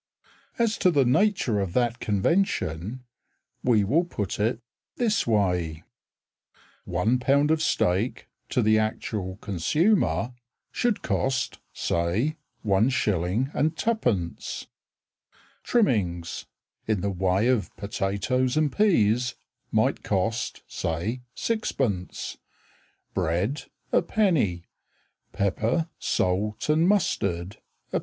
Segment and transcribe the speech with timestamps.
[0.57, 3.03] As to the nature of that convention
[3.63, 4.59] We will put it
[4.95, 5.83] this way:
[6.85, 10.33] One pound of steak To the actual consumer
[10.71, 12.35] Should cost, say,
[12.65, 13.45] 1s.
[13.53, 14.67] 2d.
[15.61, 16.45] Trimmings
[16.87, 19.35] In the way of potatoes and peas
[19.71, 22.37] might cost, say, 6d.,
[23.13, 24.63] Bread, 1d.,
[25.31, 27.57] Pepper, salt, and mustard,
[27.93, 27.99] 1d.